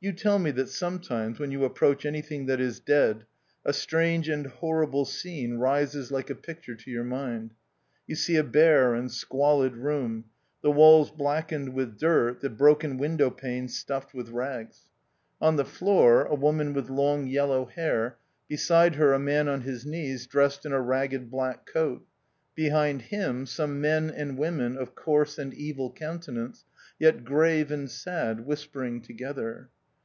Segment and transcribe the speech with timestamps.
[0.00, 3.26] You tell me that sometimes when you ap proach anything that is dead,
[3.64, 7.52] a strange and horrible scene rises like a picture to your mind.
[8.06, 10.26] You see a bare and squalid room—
[10.62, 14.82] the walls blackened with dirt, the broken window panes stuffed with rags.
[15.40, 15.72] On the THE OUTCAST.
[15.80, 20.28] 51 floor a woman with long yellow hair; beside her a man on his knees
[20.28, 22.06] dressed in a ragged black coat;
[22.54, 26.64] behind him some men and women of coarse and evil countenance,
[27.00, 29.70] yet grave and sad, whispering together.